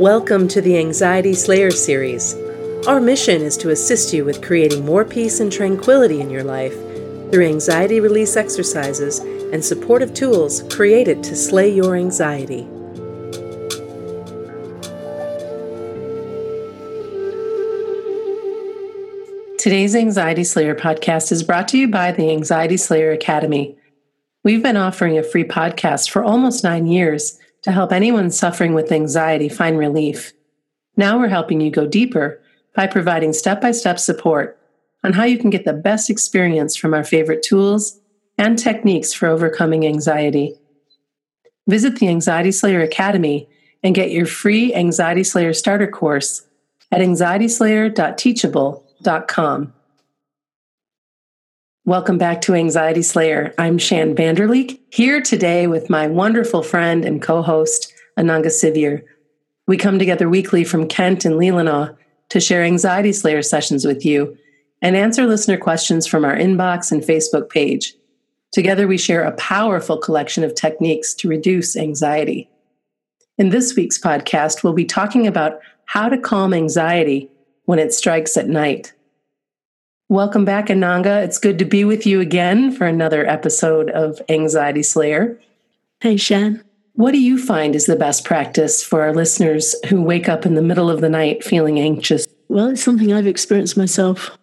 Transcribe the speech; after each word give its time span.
Welcome 0.00 0.48
to 0.48 0.60
the 0.60 0.76
Anxiety 0.76 1.34
Slayer 1.34 1.70
series. 1.70 2.34
Our 2.88 3.00
mission 3.00 3.40
is 3.42 3.56
to 3.58 3.70
assist 3.70 4.12
you 4.12 4.24
with 4.24 4.42
creating 4.42 4.84
more 4.84 5.04
peace 5.04 5.38
and 5.38 5.52
tranquility 5.52 6.20
in 6.20 6.30
your 6.30 6.42
life 6.42 6.74
through 7.30 7.46
anxiety 7.46 8.00
release 8.00 8.34
exercises 8.34 9.20
and 9.20 9.64
supportive 9.64 10.12
tools 10.12 10.64
created 10.74 11.22
to 11.22 11.36
slay 11.36 11.72
your 11.72 11.94
anxiety. 11.94 12.66
Today's 19.58 19.94
Anxiety 19.94 20.42
Slayer 20.42 20.74
podcast 20.74 21.30
is 21.30 21.44
brought 21.44 21.68
to 21.68 21.78
you 21.78 21.86
by 21.86 22.10
the 22.10 22.32
Anxiety 22.32 22.78
Slayer 22.78 23.12
Academy. 23.12 23.78
We've 24.42 24.62
been 24.62 24.76
offering 24.76 25.16
a 25.16 25.22
free 25.22 25.44
podcast 25.44 26.10
for 26.10 26.24
almost 26.24 26.64
nine 26.64 26.88
years 26.88 27.38
to 27.64 27.72
help 27.72 27.92
anyone 27.92 28.30
suffering 28.30 28.72
with 28.74 28.92
anxiety 28.92 29.48
find 29.48 29.76
relief. 29.78 30.32
Now 30.96 31.18
we're 31.18 31.26
helping 31.28 31.60
you 31.60 31.70
go 31.70 31.86
deeper 31.86 32.40
by 32.74 32.86
providing 32.86 33.32
step 33.32 33.60
by 33.60 33.72
step 33.72 33.98
support 33.98 34.56
on 35.02 35.14
how 35.14 35.24
you 35.24 35.38
can 35.38 35.50
get 35.50 35.64
the 35.64 35.72
best 35.72 36.08
experience 36.10 36.76
from 36.76 36.94
our 36.94 37.02
favorite 37.04 37.42
tools 37.42 37.98
and 38.38 38.56
techniques 38.58 39.12
for 39.12 39.28
overcoming 39.28 39.86
anxiety. 39.86 40.54
Visit 41.66 41.96
the 41.96 42.08
Anxiety 42.08 42.52
Slayer 42.52 42.82
Academy 42.82 43.48
and 43.82 43.94
get 43.94 44.10
your 44.10 44.26
free 44.26 44.74
Anxiety 44.74 45.24
Slayer 45.24 45.54
starter 45.54 45.86
course 45.86 46.46
at 46.92 47.00
anxietyslayer.teachable.com. 47.00 49.72
Welcome 51.86 52.16
back 52.16 52.40
to 52.42 52.54
Anxiety 52.54 53.02
Slayer. 53.02 53.52
I'm 53.58 53.76
Shann 53.76 54.16
Vander 54.16 54.48
Leek, 54.48 54.82
here 54.90 55.20
today 55.20 55.66
with 55.66 55.90
my 55.90 56.06
wonderful 56.06 56.62
friend 56.62 57.04
and 57.04 57.20
co 57.20 57.42
host, 57.42 57.92
Ananga 58.18 58.46
Sivyer. 58.46 59.02
We 59.66 59.76
come 59.76 59.98
together 59.98 60.26
weekly 60.26 60.64
from 60.64 60.88
Kent 60.88 61.26
and 61.26 61.34
Leelanau 61.34 61.94
to 62.30 62.40
share 62.40 62.64
Anxiety 62.64 63.12
Slayer 63.12 63.42
sessions 63.42 63.84
with 63.84 64.02
you 64.02 64.34
and 64.80 64.96
answer 64.96 65.26
listener 65.26 65.58
questions 65.58 66.06
from 66.06 66.24
our 66.24 66.34
inbox 66.34 66.90
and 66.90 67.02
Facebook 67.02 67.50
page. 67.50 67.94
Together, 68.50 68.88
we 68.88 68.96
share 68.96 69.22
a 69.22 69.32
powerful 69.32 69.98
collection 69.98 70.42
of 70.42 70.54
techniques 70.54 71.12
to 71.12 71.28
reduce 71.28 71.76
anxiety. 71.76 72.48
In 73.36 73.50
this 73.50 73.76
week's 73.76 74.00
podcast, 74.00 74.64
we'll 74.64 74.72
be 74.72 74.86
talking 74.86 75.26
about 75.26 75.58
how 75.84 76.08
to 76.08 76.16
calm 76.16 76.54
anxiety 76.54 77.28
when 77.66 77.78
it 77.78 77.92
strikes 77.92 78.38
at 78.38 78.48
night. 78.48 78.94
Welcome 80.10 80.44
back, 80.44 80.66
Ananga. 80.66 81.24
It's 81.24 81.38
good 81.38 81.58
to 81.58 81.64
be 81.64 81.82
with 81.82 82.04
you 82.04 82.20
again 82.20 82.70
for 82.70 82.86
another 82.86 83.26
episode 83.26 83.88
of 83.90 84.20
Anxiety 84.28 84.82
Slayer. 84.82 85.40
Hey, 86.00 86.18
Shann. 86.18 86.62
What 86.92 87.12
do 87.12 87.18
you 87.18 87.42
find 87.42 87.74
is 87.74 87.86
the 87.86 87.96
best 87.96 88.22
practice 88.22 88.84
for 88.84 89.00
our 89.00 89.14
listeners 89.14 89.74
who 89.88 90.02
wake 90.02 90.28
up 90.28 90.44
in 90.44 90.56
the 90.56 90.62
middle 90.62 90.90
of 90.90 91.00
the 91.00 91.08
night 91.08 91.42
feeling 91.42 91.80
anxious? 91.80 92.26
Well, 92.48 92.68
it's 92.68 92.84
something 92.84 93.14
I've 93.14 93.26
experienced 93.26 93.78
myself 93.78 94.36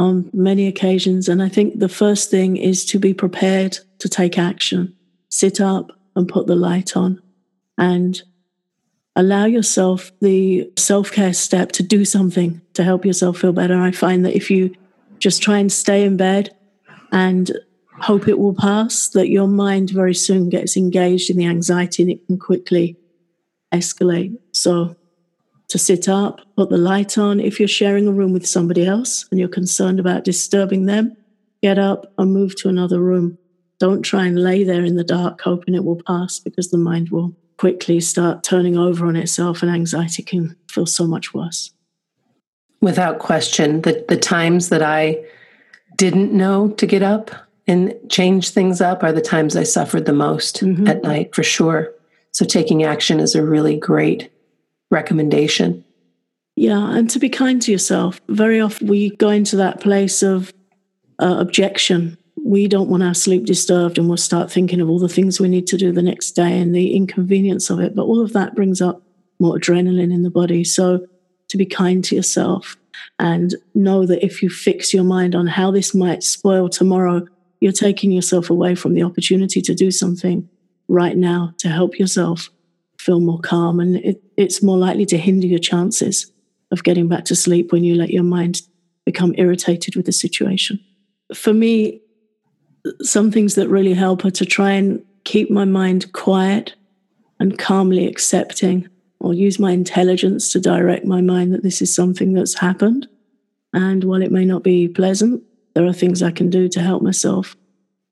on 0.00 0.28
many 0.32 0.66
occasions. 0.66 1.28
And 1.28 1.40
I 1.40 1.48
think 1.48 1.78
the 1.78 1.88
first 1.88 2.28
thing 2.28 2.56
is 2.56 2.84
to 2.86 2.98
be 2.98 3.14
prepared 3.14 3.78
to 4.00 4.08
take 4.08 4.36
action. 4.36 4.96
Sit 5.28 5.60
up 5.60 5.92
and 6.16 6.28
put 6.28 6.48
the 6.48 6.56
light 6.56 6.96
on 6.96 7.22
and 7.78 8.20
allow 9.16 9.44
yourself 9.44 10.10
the 10.20 10.70
self 10.76 11.12
care 11.12 11.32
step 11.32 11.72
to 11.72 11.82
do 11.82 12.04
something 12.04 12.60
to 12.74 12.84
help 12.84 13.04
yourself 13.04 13.38
feel 13.38 13.52
better. 13.52 13.80
I 13.80 13.90
find 13.90 14.24
that 14.24 14.36
if 14.36 14.50
you 14.50 14.74
just 15.18 15.42
try 15.42 15.58
and 15.58 15.70
stay 15.70 16.04
in 16.04 16.16
bed 16.16 16.54
and 17.12 17.52
hope 18.00 18.26
it 18.26 18.38
will 18.38 18.54
pass, 18.54 19.08
that 19.10 19.28
your 19.28 19.46
mind 19.46 19.90
very 19.90 20.14
soon 20.14 20.48
gets 20.48 20.76
engaged 20.76 21.30
in 21.30 21.36
the 21.36 21.46
anxiety 21.46 22.02
and 22.02 22.10
it 22.12 22.26
can 22.26 22.38
quickly 22.38 22.96
escalate. 23.72 24.36
So, 24.52 24.96
to 25.68 25.78
sit 25.78 26.08
up, 26.08 26.40
put 26.56 26.68
the 26.68 26.76
light 26.76 27.16
on. 27.16 27.40
If 27.40 27.58
you're 27.58 27.68
sharing 27.68 28.06
a 28.06 28.12
room 28.12 28.32
with 28.32 28.46
somebody 28.46 28.84
else 28.84 29.26
and 29.30 29.40
you're 29.40 29.48
concerned 29.48 29.98
about 29.98 30.24
disturbing 30.24 30.84
them, 30.84 31.16
get 31.62 31.78
up 31.78 32.12
and 32.18 32.32
move 32.32 32.56
to 32.56 32.68
another 32.68 33.00
room. 33.00 33.38
Don't 33.78 34.02
try 34.02 34.26
and 34.26 34.42
lay 34.42 34.64
there 34.64 34.84
in 34.84 34.96
the 34.96 35.04
dark 35.04 35.40
hoping 35.40 35.74
it 35.74 35.84
will 35.84 36.00
pass 36.06 36.38
because 36.38 36.70
the 36.70 36.78
mind 36.78 37.08
will 37.08 37.34
quickly 37.62 38.00
start 38.00 38.42
turning 38.42 38.76
over 38.76 39.06
on 39.06 39.14
itself 39.14 39.62
and 39.62 39.70
anxiety 39.70 40.20
can 40.20 40.56
feel 40.68 40.84
so 40.84 41.06
much 41.06 41.32
worse. 41.32 41.72
Without 42.80 43.20
question, 43.20 43.82
the, 43.82 44.04
the 44.08 44.16
times 44.16 44.68
that 44.70 44.82
I 44.82 45.24
didn't 45.96 46.32
know 46.32 46.70
to 46.70 46.86
get 46.88 47.04
up 47.04 47.30
and 47.68 47.94
change 48.08 48.50
things 48.50 48.80
up 48.80 49.04
are 49.04 49.12
the 49.12 49.20
times 49.20 49.54
I 49.54 49.62
suffered 49.62 50.06
the 50.06 50.12
most 50.12 50.56
mm-hmm. 50.56 50.88
at 50.88 51.04
night, 51.04 51.32
for 51.36 51.44
sure. 51.44 51.94
So 52.32 52.44
taking 52.44 52.82
action 52.82 53.20
is 53.20 53.36
a 53.36 53.44
really 53.44 53.76
great 53.76 54.28
recommendation. 54.90 55.84
Yeah, 56.56 56.96
and 56.96 57.08
to 57.10 57.20
be 57.20 57.28
kind 57.28 57.62
to 57.62 57.70
yourself. 57.70 58.20
Very 58.28 58.60
often 58.60 58.88
we 58.88 59.14
go 59.18 59.28
into 59.28 59.54
that 59.58 59.78
place 59.78 60.20
of 60.24 60.52
uh, 61.20 61.36
objection. 61.38 62.18
We 62.36 62.68
don't 62.68 62.88
want 62.88 63.02
our 63.02 63.14
sleep 63.14 63.44
disturbed, 63.44 63.98
and 63.98 64.08
we'll 64.08 64.16
start 64.16 64.50
thinking 64.50 64.80
of 64.80 64.88
all 64.88 64.98
the 64.98 65.08
things 65.08 65.40
we 65.40 65.48
need 65.48 65.66
to 65.68 65.76
do 65.76 65.92
the 65.92 66.02
next 66.02 66.32
day 66.32 66.58
and 66.58 66.74
the 66.74 66.94
inconvenience 66.94 67.70
of 67.70 67.80
it. 67.80 67.94
But 67.94 68.04
all 68.04 68.20
of 68.20 68.32
that 68.32 68.54
brings 68.54 68.80
up 68.80 69.02
more 69.38 69.56
adrenaline 69.56 70.12
in 70.12 70.22
the 70.22 70.30
body. 70.30 70.64
So 70.64 71.06
to 71.48 71.56
be 71.56 71.66
kind 71.66 72.02
to 72.04 72.16
yourself 72.16 72.76
and 73.18 73.54
know 73.74 74.06
that 74.06 74.24
if 74.24 74.42
you 74.42 74.48
fix 74.48 74.94
your 74.94 75.04
mind 75.04 75.34
on 75.34 75.46
how 75.46 75.70
this 75.70 75.94
might 75.94 76.22
spoil 76.22 76.68
tomorrow, 76.68 77.26
you're 77.60 77.72
taking 77.72 78.10
yourself 78.10 78.50
away 78.50 78.74
from 78.74 78.94
the 78.94 79.02
opportunity 79.02 79.60
to 79.60 79.74
do 79.74 79.90
something 79.90 80.48
right 80.88 81.16
now 81.16 81.54
to 81.58 81.68
help 81.68 81.98
yourself 81.98 82.50
feel 82.98 83.20
more 83.20 83.40
calm. 83.40 83.80
And 83.80 83.96
it, 83.96 84.22
it's 84.36 84.62
more 84.62 84.78
likely 84.78 85.06
to 85.06 85.18
hinder 85.18 85.46
your 85.46 85.58
chances 85.58 86.30
of 86.70 86.84
getting 86.84 87.08
back 87.08 87.24
to 87.26 87.36
sleep 87.36 87.72
when 87.72 87.84
you 87.84 87.94
let 87.94 88.10
your 88.10 88.22
mind 88.22 88.62
become 89.04 89.34
irritated 89.36 89.96
with 89.96 90.06
the 90.06 90.12
situation. 90.12 90.80
For 91.34 91.52
me, 91.52 92.00
some 93.00 93.30
things 93.30 93.54
that 93.54 93.68
really 93.68 93.94
help 93.94 94.24
are 94.24 94.30
to 94.30 94.44
try 94.44 94.72
and 94.72 95.04
keep 95.24 95.50
my 95.50 95.64
mind 95.64 96.12
quiet 96.12 96.74
and 97.38 97.58
calmly 97.58 98.06
accepting 98.06 98.88
or 99.20 99.34
use 99.34 99.58
my 99.58 99.70
intelligence 99.70 100.52
to 100.52 100.60
direct 100.60 101.04
my 101.04 101.20
mind 101.20 101.54
that 101.54 101.62
this 101.62 101.80
is 101.80 101.94
something 101.94 102.32
that's 102.32 102.58
happened. 102.58 103.08
And 103.72 104.04
while 104.04 104.22
it 104.22 104.32
may 104.32 104.44
not 104.44 104.64
be 104.64 104.88
pleasant, 104.88 105.42
there 105.74 105.86
are 105.86 105.92
things 105.92 106.22
I 106.22 106.32
can 106.32 106.50
do 106.50 106.68
to 106.68 106.80
help 106.80 107.02
myself 107.02 107.56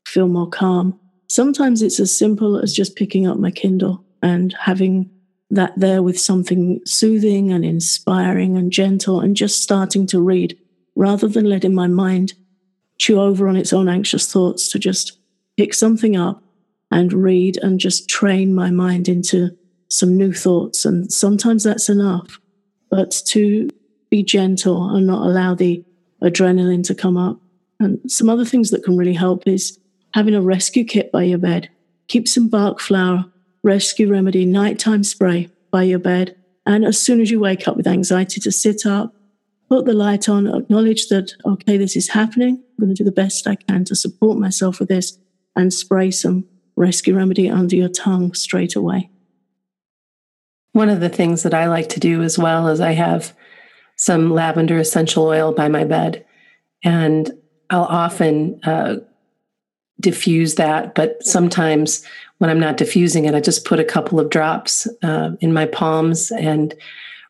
feel 0.06 0.28
more 0.28 0.48
calm. 0.48 0.98
Sometimes 1.28 1.82
it's 1.82 2.00
as 2.00 2.16
simple 2.16 2.58
as 2.58 2.72
just 2.72 2.96
picking 2.96 3.26
up 3.26 3.38
my 3.38 3.50
Kindle 3.50 4.04
and 4.22 4.52
having 4.58 5.10
that 5.50 5.72
there 5.76 6.02
with 6.02 6.18
something 6.18 6.80
soothing 6.86 7.52
and 7.52 7.64
inspiring 7.64 8.56
and 8.56 8.72
gentle 8.72 9.20
and 9.20 9.36
just 9.36 9.62
starting 9.62 10.06
to 10.06 10.20
read 10.20 10.56
rather 10.94 11.26
than 11.26 11.44
letting 11.44 11.74
my 11.74 11.88
mind 11.88 12.34
chew 13.00 13.18
over 13.18 13.48
on 13.48 13.56
its 13.56 13.72
own 13.72 13.88
anxious 13.88 14.30
thoughts 14.30 14.68
to 14.68 14.78
just 14.78 15.18
pick 15.56 15.72
something 15.72 16.16
up 16.16 16.42
and 16.90 17.14
read 17.14 17.56
and 17.62 17.80
just 17.80 18.10
train 18.10 18.54
my 18.54 18.70
mind 18.70 19.08
into 19.08 19.56
some 19.88 20.18
new 20.18 20.34
thoughts. 20.34 20.84
And 20.84 21.10
sometimes 21.10 21.64
that's 21.64 21.88
enough. 21.88 22.38
But 22.90 23.22
to 23.28 23.70
be 24.10 24.22
gentle 24.22 24.94
and 24.94 25.06
not 25.06 25.26
allow 25.26 25.54
the 25.54 25.82
adrenaline 26.22 26.84
to 26.88 26.94
come 26.94 27.16
up. 27.16 27.40
And 27.78 27.98
some 28.06 28.28
other 28.28 28.44
things 28.44 28.68
that 28.70 28.84
can 28.84 28.98
really 28.98 29.14
help 29.14 29.46
is 29.46 29.78
having 30.12 30.34
a 30.34 30.42
rescue 30.42 30.84
kit 30.84 31.10
by 31.10 31.22
your 31.22 31.38
bed. 31.38 31.70
Keep 32.08 32.28
some 32.28 32.50
Bach 32.50 32.80
flower, 32.80 33.24
rescue 33.62 34.10
remedy, 34.10 34.44
nighttime 34.44 35.04
spray 35.04 35.48
by 35.70 35.84
your 35.84 36.00
bed. 36.00 36.36
And 36.66 36.84
as 36.84 36.98
soon 36.98 37.22
as 37.22 37.30
you 37.30 37.40
wake 37.40 37.66
up 37.66 37.78
with 37.78 37.86
anxiety, 37.86 38.40
to 38.42 38.52
sit 38.52 38.84
up, 38.84 39.14
put 39.70 39.86
the 39.86 39.94
light 39.94 40.28
on, 40.28 40.46
acknowledge 40.46 41.08
that, 41.08 41.32
okay, 41.46 41.78
this 41.78 41.96
is 41.96 42.10
happening. 42.10 42.62
Going 42.80 42.94
to 42.94 43.04
do 43.04 43.04
the 43.04 43.12
best 43.12 43.46
I 43.46 43.56
can 43.56 43.84
to 43.84 43.94
support 43.94 44.38
myself 44.38 44.80
with 44.80 44.88
this 44.88 45.18
and 45.54 45.70
spray 45.70 46.10
some 46.10 46.46
rescue 46.76 47.14
remedy 47.14 47.50
under 47.50 47.76
your 47.76 47.90
tongue 47.90 48.32
straight 48.32 48.74
away. 48.74 49.10
One 50.72 50.88
of 50.88 51.00
the 51.00 51.10
things 51.10 51.42
that 51.42 51.52
I 51.52 51.68
like 51.68 51.90
to 51.90 52.00
do 52.00 52.22
as 52.22 52.38
well 52.38 52.68
is 52.68 52.80
I 52.80 52.92
have 52.92 53.36
some 53.96 54.32
lavender 54.32 54.78
essential 54.78 55.26
oil 55.26 55.52
by 55.52 55.68
my 55.68 55.84
bed, 55.84 56.24
and 56.82 57.30
I'll 57.68 57.84
often 57.84 58.58
uh, 58.64 58.96
diffuse 60.00 60.54
that. 60.54 60.94
But 60.94 61.22
sometimes 61.22 62.02
when 62.38 62.48
I'm 62.48 62.60
not 62.60 62.78
diffusing 62.78 63.26
it, 63.26 63.34
I 63.34 63.40
just 63.40 63.66
put 63.66 63.78
a 63.78 63.84
couple 63.84 64.18
of 64.18 64.30
drops 64.30 64.88
uh, 65.02 65.32
in 65.40 65.52
my 65.52 65.66
palms 65.66 66.32
and 66.32 66.74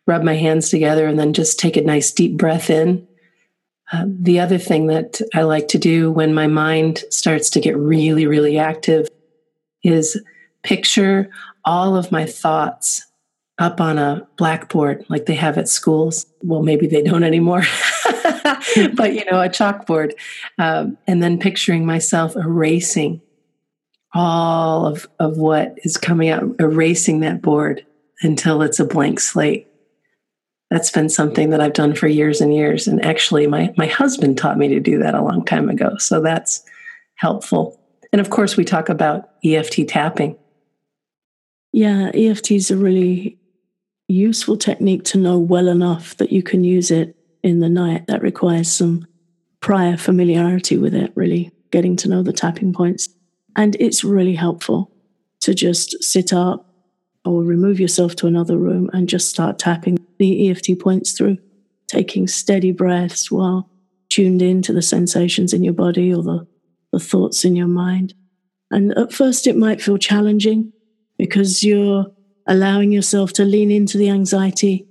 rub 0.06 0.23
my 0.23 0.35
hands 0.35 0.70
together, 0.70 1.08
and 1.08 1.19
then 1.19 1.32
just 1.32 1.58
take 1.58 1.76
a 1.76 1.82
nice 1.82 2.12
deep 2.12 2.37
breath 2.37 2.70
in. 2.70 3.05
Uh, 3.93 4.05
the 4.07 4.39
other 4.39 4.59
thing 4.59 4.87
that 4.87 5.21
I 5.35 5.43
like 5.43 5.69
to 5.69 5.79
do 5.79 6.13
when 6.13 6.33
my 6.33 6.47
mind 6.47 7.05
starts 7.11 7.51
to 7.51 7.61
get 7.61 7.77
really, 7.77 8.27
really 8.27 8.59
active 8.59 9.09
is 9.83 10.21
picture 10.63 11.29
all 11.65 11.97
of 11.97 12.13
my 12.13 12.25
thoughts 12.25 13.07
up 13.59 13.81
on 13.81 13.99
a 13.99 14.27
blackboard 14.37 15.05
like 15.09 15.27
they 15.27 15.35
have 15.35 15.59
at 15.59 15.69
schools. 15.69 16.25
Well, 16.43 16.63
maybe 16.63 16.87
they 16.87 17.03
don't 17.03 17.25
anymore, 17.25 17.63
but 18.95 19.13
you 19.13 19.25
know, 19.31 19.41
a 19.41 19.49
chalkboard. 19.49 20.13
Um, 20.59 20.97
and 21.07 21.23
then 21.23 21.39
picturing 21.39 21.85
myself 21.85 22.37
erasing 22.37 23.21
all 24.15 24.87
of, 24.87 25.09
of 25.19 25.37
what 25.37 25.79
is 25.85 25.97
coming 25.97 26.31
out, 26.31 26.43
erasing 26.59 27.21
that 27.21 27.43
board 27.43 27.85
until 28.23 28.63
it's 28.63 28.81
a 28.81 28.85
blank 28.85 29.21
slate. 29.21 29.69
That's 30.70 30.90
been 30.90 31.08
something 31.08 31.50
that 31.50 31.61
I've 31.61 31.72
done 31.72 31.94
for 31.94 32.06
years 32.06 32.40
and 32.40 32.55
years. 32.55 32.87
And 32.87 33.05
actually, 33.05 33.46
my, 33.46 33.75
my 33.76 33.87
husband 33.87 34.38
taught 34.38 34.58
me 34.58 34.69
to 34.69 34.81
do 34.81 34.99
that 34.99 35.14
a 35.14 35.22
long 35.22 35.44
time 35.44 35.69
ago. 35.69 35.96
So 35.99 36.20
that's 36.20 36.62
helpful. 37.17 37.81
And 38.12 38.20
of 38.20 38.31
course, 38.31 38.56
we 38.56 38.64
talk 38.64 38.88
about 38.88 39.31
EFT 39.44 39.88
tapping. 39.88 40.37
Yeah, 41.72 42.11
EFT 42.14 42.52
is 42.52 42.70
a 42.70 42.76
really 42.76 43.38
useful 44.08 44.56
technique 44.56 45.05
to 45.05 45.19
know 45.19 45.38
well 45.38 45.69
enough 45.69 46.17
that 46.17 46.32
you 46.32 46.43
can 46.43 46.64
use 46.64 46.90
it 46.90 47.17
in 47.43 47.61
the 47.61 47.69
night. 47.69 48.06
That 48.06 48.22
requires 48.22 48.70
some 48.70 49.06
prior 49.61 49.96
familiarity 49.96 50.76
with 50.78 50.94
it, 50.94 51.12
really 51.14 51.52
getting 51.70 51.96
to 51.96 52.08
know 52.08 52.22
the 52.22 52.32
tapping 52.32 52.72
points. 52.72 53.08
And 53.56 53.76
it's 53.78 54.02
really 54.02 54.34
helpful 54.34 54.90
to 55.40 55.55
just 55.55 56.02
sit 56.02 56.32
up 56.32 56.69
or 57.25 57.43
remove 57.43 57.81
yourself 57.81 58.17
to 58.17 58.26
another 58.26 58.56
room 58.56 58.90
and 58.93 59.08
just 59.08 59.28
start 59.28 59.58
tapping 59.58 59.99
the 60.19 60.50
EFT 60.50 60.78
points 60.78 61.12
through, 61.12 61.38
taking 61.88 62.26
steady 62.26 62.72
breaths 62.72 63.31
while 63.31 63.69
tuned 64.08 64.43
in 64.43 64.62
to 64.62 64.72
the 64.72 64.82
sensations 64.82 65.52
in 65.52 65.62
your 65.62 65.72
body 65.72 66.12
or 66.12 66.22
the, 66.22 66.46
the 66.93 66.99
thoughts 66.99 67.44
in 67.44 67.56
your 67.56 67.69
mind. 67.69 68.14
And 68.70 68.96
at 68.96 69.12
first, 69.12 69.46
it 69.46 69.56
might 69.56 69.82
feel 69.82 69.99
challenging 69.99 70.72
because 71.19 71.62
you're 71.62 72.06
allowing 72.46 72.93
yourself 72.93 73.32
to 73.34 73.44
lean 73.44 73.70
into 73.70 73.99
the 73.99 74.11
anxiety. 74.11 74.87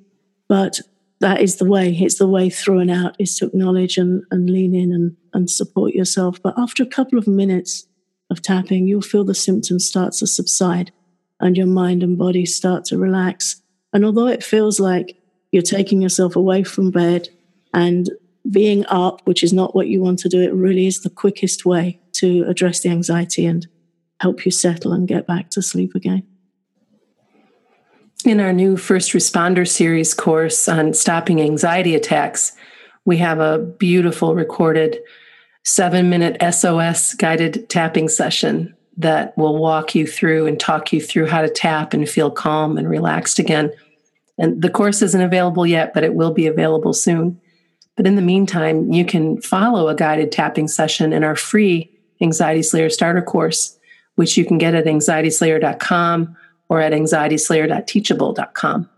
But 0.48 0.80
that 1.20 1.42
is 1.42 1.58
the 1.58 1.66
way. 1.66 1.94
It's 1.94 2.18
the 2.18 2.28
way 2.28 2.50
through 2.50 2.80
and 2.80 2.92
out 2.92 3.16
is 3.20 3.36
to 3.38 3.48
acknowledge 3.48 3.98
and, 3.98 4.24
and 4.32 4.50
lean 4.50 4.76
in 4.76 4.94
and, 4.94 5.16
and 5.34 5.50
support 5.50 5.94
yourself. 5.94 6.42
But 6.42 6.54
after 6.58 6.84
a 6.84 6.88
couple 6.88 7.18
of 7.18 7.28
minutes 7.28 7.86
of 8.30 8.42
tapping, 8.42 8.88
you'll 8.88 9.02
feel 9.02 9.26
the 9.26 9.36
symptoms 9.36 9.86
start 9.86 10.14
to 10.14 10.28
subside 10.28 10.92
and 11.40 11.58
your 11.58 11.68
mind 11.68 12.04
and 12.04 12.18
body 12.18 12.46
start 12.46 12.86
to 12.86 12.98
relax. 12.98 13.62
And 13.94 14.06
although 14.06 14.28
it 14.28 14.44
feels 14.44 14.80
like 14.80 15.18
you're 15.52 15.64
taking 15.64 16.02
yourself 16.02 16.36
away 16.36 16.64
from 16.64 16.92
bed 16.92 17.30
and 17.74 18.10
being 18.50 18.86
up, 18.88 19.22
which 19.26 19.44
is 19.44 19.54
not 19.54 19.76
what 19.76 19.88
you 19.88 20.02
want 20.02 20.20
to 20.20 20.30
do, 20.30 20.42
it 20.42 20.54
really 20.54 20.88
is 20.88 21.02
the 21.02 21.10
quickest 21.10 21.66
way 21.66 22.00
to 22.14 22.44
address 22.48 22.82
the 22.82 22.90
anxiety 22.90 23.46
and 23.46 23.68
help 24.20 24.46
you 24.46 24.52
settle 24.52 24.94
and 24.94 25.08
get 25.08 25.28
back 25.28 25.50
to 25.52 25.62
sleep 25.62 25.96
again. 25.96 26.24
In 28.26 28.40
our 28.42 28.52
new 28.52 28.76
first 28.76 29.14
responder 29.14 29.68
series 29.68 30.14
course 30.14 30.68
on 30.68 30.94
stopping 30.94 31.42
anxiety 31.42 31.96
attacks, 31.96 32.52
we 33.06 33.18
have 33.18 33.40
a 33.40 33.60
beautiful 33.60 34.36
recorded 34.36 35.00
seven 35.64 36.10
minute 36.10 36.38
SOS 36.54 37.14
guided 37.14 37.70
tapping 37.70 38.10
session 38.10 38.76
that 39.00 39.36
will 39.38 39.58
walk 39.58 39.96
you 39.96 40.06
through 40.06 40.46
and 40.46 40.60
talk 40.60 40.94
you 40.94 41.02
through 41.02 41.26
how 41.26 41.42
to 41.42 41.50
tap 41.50 41.94
and 41.94 42.08
feel 42.08 42.30
calm 42.30 42.78
and 42.78 42.88
relaxed 42.90 43.40
again. 43.40 43.72
And 44.38 44.62
the 44.62 44.70
course 44.70 45.02
isn't 45.02 45.22
available 45.22 45.66
yet, 45.66 45.94
but 45.94 46.04
it 46.04 46.14
will 46.14 46.32
be 46.32 46.48
available 46.48 46.94
soon. 46.94 47.40
But 47.96 48.06
in 48.06 48.16
the 48.16 48.22
meantime, 48.22 48.92
you 48.92 49.06
can 49.06 49.42
follow 49.42 49.88
a 49.88 49.96
guided 49.96 50.32
tapping 50.32 50.68
session 50.68 51.14
in 51.14 51.24
our 51.24 51.36
free 51.36 51.90
Anxiety 52.22 52.62
Slayer 52.62 52.90
starter 52.90 53.22
course, 53.22 53.78
which 54.16 54.38
you 54.38 54.46
can 54.46 54.58
get 54.58 54.76
at 54.76 54.86
anxietyslayer.com 54.86 56.36
or 56.68 56.82
at 56.82 56.92
anxietyslayer.teachable.com. 56.92 58.90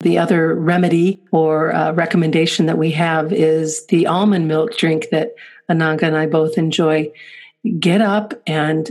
The 0.00 0.18
other 0.18 0.54
remedy 0.54 1.22
or 1.30 1.74
uh, 1.74 1.92
recommendation 1.92 2.66
that 2.66 2.76
we 2.76 2.90
have 2.90 3.32
is 3.32 3.86
the 3.86 4.06
almond 4.06 4.46
milk 4.48 4.76
drink 4.76 5.08
that 5.10 5.34
Ananga 5.70 6.02
and 6.02 6.16
I 6.16 6.26
both 6.26 6.58
enjoy. 6.58 7.10
Get 7.78 8.00
up 8.00 8.34
and 8.46 8.90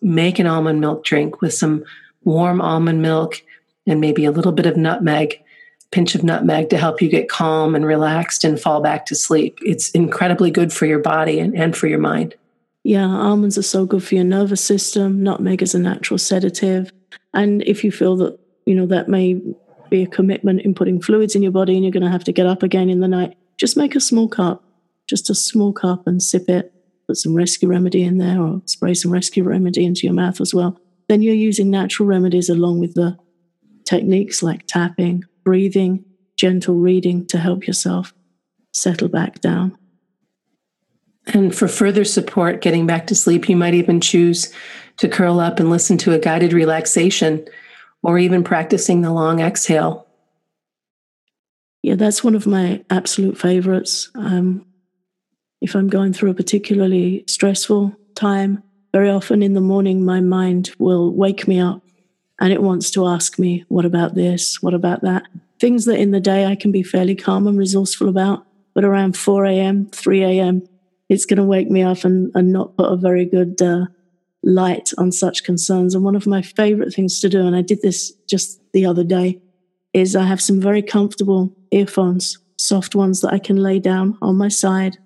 make 0.00 0.38
an 0.38 0.46
almond 0.46 0.80
milk 0.80 1.04
drink 1.04 1.40
with 1.40 1.54
some 1.54 1.84
warm 2.24 2.60
almond 2.60 3.02
milk 3.02 3.42
and 3.86 4.00
maybe 4.00 4.24
a 4.24 4.30
little 4.30 4.52
bit 4.52 4.66
of 4.66 4.76
nutmeg, 4.76 5.42
pinch 5.90 6.14
of 6.14 6.22
nutmeg 6.22 6.70
to 6.70 6.78
help 6.78 7.00
you 7.00 7.08
get 7.08 7.28
calm 7.28 7.74
and 7.74 7.86
relaxed 7.86 8.44
and 8.44 8.60
fall 8.60 8.80
back 8.80 9.06
to 9.06 9.14
sleep. 9.14 9.58
It's 9.62 9.90
incredibly 9.90 10.50
good 10.50 10.72
for 10.72 10.86
your 10.86 10.98
body 10.98 11.38
and, 11.38 11.56
and 11.56 11.76
for 11.76 11.86
your 11.86 11.98
mind. 11.98 12.34
Yeah, 12.82 13.06
almonds 13.06 13.58
are 13.58 13.62
so 13.62 13.84
good 13.84 14.04
for 14.04 14.14
your 14.14 14.24
nervous 14.24 14.64
system. 14.64 15.22
Nutmeg 15.22 15.62
is 15.62 15.74
a 15.74 15.78
natural 15.78 16.18
sedative. 16.18 16.92
And 17.34 17.62
if 17.62 17.82
you 17.82 17.90
feel 17.90 18.16
that, 18.18 18.38
you 18.64 18.74
know, 18.74 18.86
that 18.86 19.08
may 19.08 19.40
be 19.90 20.02
a 20.02 20.06
commitment 20.06 20.60
in 20.62 20.74
putting 20.74 21.00
fluids 21.00 21.34
in 21.34 21.42
your 21.42 21.52
body 21.52 21.74
and 21.74 21.82
you're 21.84 21.92
going 21.92 22.04
to 22.04 22.10
have 22.10 22.24
to 22.24 22.32
get 22.32 22.46
up 22.46 22.62
again 22.62 22.88
in 22.88 23.00
the 23.00 23.08
night, 23.08 23.36
just 23.56 23.76
make 23.76 23.96
a 23.96 24.00
small 24.00 24.28
cup, 24.28 24.62
just 25.06 25.30
a 25.30 25.34
small 25.34 25.72
cup 25.72 26.06
and 26.06 26.22
sip 26.22 26.48
it. 26.48 26.72
Put 27.08 27.16
some 27.16 27.34
rescue 27.34 27.68
remedy 27.68 28.02
in 28.02 28.18
there 28.18 28.40
or 28.40 28.62
spray 28.64 28.94
some 28.94 29.12
rescue 29.12 29.44
remedy 29.44 29.84
into 29.84 30.06
your 30.06 30.14
mouth 30.14 30.40
as 30.40 30.52
well. 30.52 30.78
Then 31.08 31.22
you're 31.22 31.34
using 31.34 31.70
natural 31.70 32.08
remedies 32.08 32.48
along 32.48 32.80
with 32.80 32.94
the 32.94 33.16
techniques 33.84 34.42
like 34.42 34.66
tapping, 34.66 35.24
breathing, 35.44 36.04
gentle 36.36 36.74
reading 36.74 37.26
to 37.26 37.38
help 37.38 37.66
yourself 37.66 38.12
settle 38.72 39.08
back 39.08 39.40
down. 39.40 39.76
And 41.28 41.54
for 41.54 41.68
further 41.68 42.04
support 42.04 42.60
getting 42.60 42.86
back 42.86 43.06
to 43.08 43.14
sleep, 43.14 43.48
you 43.48 43.56
might 43.56 43.74
even 43.74 44.00
choose 44.00 44.52
to 44.98 45.08
curl 45.08 45.40
up 45.40 45.58
and 45.58 45.70
listen 45.70 45.98
to 45.98 46.12
a 46.12 46.18
guided 46.18 46.52
relaxation 46.52 47.46
or 48.02 48.18
even 48.18 48.44
practicing 48.44 49.00
the 49.00 49.12
long 49.12 49.40
exhale. 49.40 50.06
Yeah, 51.82 51.94
that's 51.94 52.22
one 52.22 52.34
of 52.34 52.46
my 52.46 52.84
absolute 52.90 53.38
favorites. 53.38 54.10
Um, 54.14 54.65
if 55.60 55.74
I'm 55.74 55.88
going 55.88 56.12
through 56.12 56.30
a 56.30 56.34
particularly 56.34 57.24
stressful 57.26 57.94
time, 58.14 58.62
very 58.92 59.10
often 59.10 59.42
in 59.42 59.54
the 59.54 59.60
morning, 59.60 60.04
my 60.04 60.20
mind 60.20 60.70
will 60.78 61.14
wake 61.14 61.46
me 61.48 61.60
up 61.60 61.82
and 62.40 62.52
it 62.52 62.62
wants 62.62 62.90
to 62.92 63.06
ask 63.06 63.38
me, 63.38 63.64
What 63.68 63.84
about 63.84 64.14
this? 64.14 64.62
What 64.62 64.74
about 64.74 65.02
that? 65.02 65.24
Things 65.58 65.86
that 65.86 65.98
in 65.98 66.10
the 66.10 66.20
day 66.20 66.46
I 66.46 66.54
can 66.54 66.72
be 66.72 66.82
fairly 66.82 67.14
calm 67.14 67.46
and 67.46 67.58
resourceful 67.58 68.08
about, 68.08 68.46
but 68.74 68.84
around 68.84 69.16
4 69.16 69.46
a.m., 69.46 69.88
3 69.92 70.22
a.m., 70.24 70.62
it's 71.08 71.24
going 71.24 71.38
to 71.38 71.44
wake 71.44 71.70
me 71.70 71.82
up 71.82 72.04
and, 72.04 72.30
and 72.34 72.52
not 72.52 72.76
put 72.76 72.92
a 72.92 72.96
very 72.96 73.24
good 73.24 73.60
uh, 73.62 73.86
light 74.42 74.92
on 74.98 75.12
such 75.12 75.44
concerns. 75.44 75.94
And 75.94 76.04
one 76.04 76.16
of 76.16 76.26
my 76.26 76.42
favorite 76.42 76.92
things 76.92 77.20
to 77.20 77.28
do, 77.28 77.46
and 77.46 77.56
I 77.56 77.62
did 77.62 77.80
this 77.80 78.12
just 78.28 78.60
the 78.72 78.84
other 78.84 79.04
day, 79.04 79.40
is 79.94 80.14
I 80.14 80.24
have 80.24 80.42
some 80.42 80.60
very 80.60 80.82
comfortable 80.82 81.54
earphones, 81.70 82.38
soft 82.58 82.94
ones 82.94 83.20
that 83.22 83.32
I 83.32 83.38
can 83.38 83.56
lay 83.56 83.78
down 83.78 84.18
on 84.20 84.36
my 84.36 84.48
side 84.48 84.98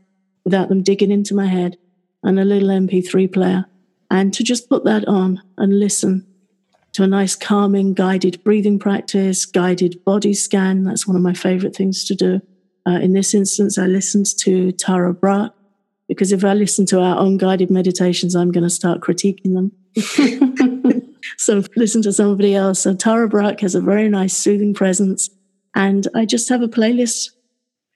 without 0.45 0.69
them 0.69 0.83
digging 0.83 1.11
into 1.11 1.35
my 1.35 1.47
head, 1.47 1.77
and 2.23 2.39
a 2.39 2.45
little 2.45 2.69
MP3 2.69 3.33
player. 3.33 3.67
And 4.11 4.35
to 4.35 4.43
just 4.43 4.69
put 4.69 4.85
that 4.85 5.07
on 5.07 5.43
and 5.57 5.79
listen 5.79 6.27
to 6.93 7.05
a 7.05 7.07
nice 7.07 7.37
calming 7.37 7.95
guided 7.95 8.43
breathing 8.43 8.79
practice, 8.79 9.45
guided 9.47 10.05
body 10.05 10.35
scan. 10.35 10.85
That's 10.85 11.07
one 11.07 11.17
of 11.17 11.23
my 11.23 11.35
favorite 11.35 11.77
things 11.77 12.05
to 12.07 12.15
do. 12.15 12.41
Uh, 12.87 12.99
in 12.99 13.13
this 13.13 13.35
instance, 13.35 13.79
I 13.79 13.87
listened 13.87 14.27
to 14.39 14.73
Tara 14.73 15.15
Brach, 15.15 15.53
because 16.09 16.33
if 16.33 16.45
I 16.45 16.55
listen 16.55 16.87
to 16.87 17.01
our 17.01 17.19
own 17.19 17.37
guided 17.37 17.71
meditations, 17.71 18.35
I'm 18.35 18.51
going 18.51 18.65
to 18.65 18.71
start 18.71 19.01
critiquing 19.01 19.55
them. 19.55 19.71
so 21.37 21.63
listen 21.77 22.03
to 22.03 22.13
somebody 22.13 22.57
else. 22.57 22.81
So 22.81 22.95
Tara 22.95 23.29
Brach 23.29 23.61
has 23.61 23.75
a 23.77 23.81
very 23.81 24.09
nice 24.09 24.37
soothing 24.37 24.75
presence. 24.75 25.31
And 25.77 26.09
I 26.15 26.25
just 26.25 26.49
have 26.49 26.63
a 26.63 26.69
playlist 26.69 27.31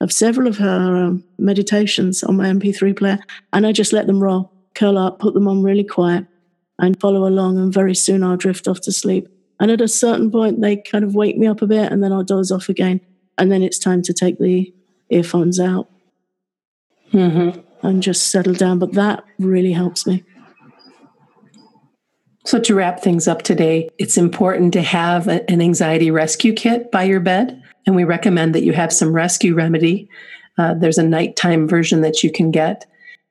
of 0.04 0.12
several 0.12 0.46
of 0.46 0.58
her 0.58 0.96
um, 0.96 1.24
meditations 1.38 2.22
on 2.22 2.36
my 2.36 2.46
MP3 2.46 2.96
player. 2.96 3.18
And 3.52 3.66
I 3.66 3.72
just 3.72 3.92
let 3.92 4.06
them 4.06 4.22
roll, 4.22 4.52
curl 4.76 4.96
up, 4.96 5.18
put 5.18 5.34
them 5.34 5.48
on 5.48 5.62
really 5.62 5.82
quiet 5.82 6.26
and 6.78 7.00
follow 7.00 7.26
along. 7.26 7.58
And 7.58 7.72
very 7.72 7.94
soon 7.94 8.22
I'll 8.22 8.36
drift 8.36 8.68
off 8.68 8.80
to 8.82 8.92
sleep. 8.92 9.28
And 9.58 9.70
at 9.70 9.80
a 9.80 9.88
certain 9.88 10.30
point, 10.30 10.60
they 10.60 10.76
kind 10.76 11.04
of 11.04 11.16
wake 11.16 11.36
me 11.36 11.48
up 11.48 11.62
a 11.62 11.66
bit 11.66 11.90
and 11.90 12.02
then 12.02 12.12
I'll 12.12 12.22
doze 12.22 12.52
off 12.52 12.68
again. 12.68 13.00
And 13.38 13.50
then 13.50 13.62
it's 13.62 13.78
time 13.78 14.02
to 14.02 14.12
take 14.12 14.38
the 14.38 14.72
earphones 15.10 15.58
out. 15.58 15.90
Mm-hmm 17.12 17.60
and 17.84 18.02
just 18.02 18.28
settle 18.28 18.54
down. 18.54 18.78
But 18.78 18.92
that 18.94 19.24
really 19.38 19.72
helps 19.72 20.06
me. 20.06 20.24
So, 22.46 22.58
to 22.60 22.74
wrap 22.74 23.00
things 23.00 23.28
up 23.28 23.42
today, 23.42 23.88
it's 23.98 24.18
important 24.18 24.72
to 24.74 24.82
have 24.82 25.28
an 25.28 25.62
anxiety 25.62 26.10
rescue 26.10 26.52
kit 26.52 26.90
by 26.90 27.04
your 27.04 27.20
bed. 27.20 27.62
And 27.86 27.94
we 27.94 28.04
recommend 28.04 28.54
that 28.54 28.64
you 28.64 28.72
have 28.72 28.92
some 28.92 29.12
rescue 29.12 29.54
remedy. 29.54 30.08
Uh, 30.56 30.74
there's 30.74 30.98
a 30.98 31.02
nighttime 31.02 31.68
version 31.68 32.00
that 32.02 32.22
you 32.22 32.30
can 32.30 32.50
get. 32.50 32.86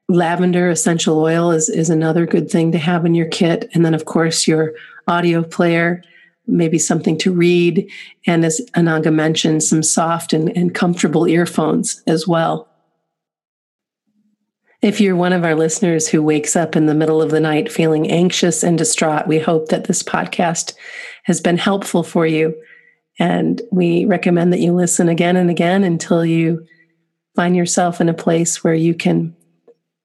Lavender 0.09 0.69
essential 0.69 1.19
oil 1.19 1.51
is, 1.51 1.69
is 1.69 1.89
another 1.89 2.25
good 2.25 2.51
thing 2.51 2.71
to 2.71 2.77
have 2.77 3.05
in 3.05 3.15
your 3.15 3.27
kit. 3.27 3.69
And 3.73 3.85
then, 3.85 3.93
of 3.93 4.05
course, 4.05 4.47
your 4.47 4.73
audio 5.07 5.43
player, 5.43 6.03
maybe 6.45 6.77
something 6.77 7.17
to 7.19 7.31
read. 7.31 7.89
And 8.27 8.43
as 8.45 8.61
Ananga 8.75 9.13
mentioned, 9.13 9.63
some 9.63 9.81
soft 9.81 10.33
and, 10.33 10.55
and 10.57 10.75
comfortable 10.75 11.27
earphones 11.27 12.03
as 12.05 12.27
well. 12.27 12.69
If 14.81 14.99
you're 14.99 15.15
one 15.15 15.31
of 15.31 15.45
our 15.45 15.55
listeners 15.55 16.09
who 16.09 16.21
wakes 16.21 16.57
up 16.57 16.75
in 16.75 16.87
the 16.87 16.93
middle 16.93 17.21
of 17.21 17.31
the 17.31 17.39
night 17.39 17.71
feeling 17.71 18.11
anxious 18.11 18.63
and 18.63 18.77
distraught, 18.77 19.27
we 19.27 19.39
hope 19.39 19.69
that 19.69 19.85
this 19.85 20.03
podcast 20.03 20.73
has 21.23 21.39
been 21.39 21.57
helpful 21.57 22.03
for 22.03 22.27
you. 22.27 22.53
And 23.19 23.61
we 23.71 24.05
recommend 24.05 24.51
that 24.53 24.59
you 24.59 24.73
listen 24.73 25.07
again 25.07 25.35
and 25.35 25.49
again 25.49 25.83
until 25.83 26.25
you 26.25 26.65
find 27.35 27.55
yourself 27.55 28.01
in 28.01 28.09
a 28.09 28.13
place 28.13 28.63
where 28.63 28.73
you 28.73 28.93
can 28.93 29.35